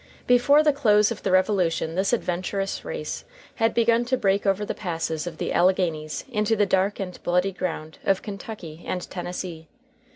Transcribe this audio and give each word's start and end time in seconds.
Before 0.25 0.63
the 0.63 0.73
close 0.73 1.11
of 1.11 1.21
the 1.21 1.29
Revolution 1.31 1.93
this 1.93 2.11
adventurous 2.11 2.83
race 2.83 3.23
had 3.57 3.75
begun 3.75 4.03
to 4.05 4.17
break 4.17 4.47
over 4.47 4.65
the 4.65 4.73
passes 4.73 5.27
of 5.27 5.37
the 5.37 5.53
Alleghanies 5.53 6.25
into 6.27 6.55
the 6.55 6.65
dark 6.65 6.99
and 6.99 7.21
bloody 7.21 7.51
ground 7.51 7.99
of 8.03 8.23
Kentucky 8.23 8.83
and 8.87 9.07
Tennessee. 9.11 9.67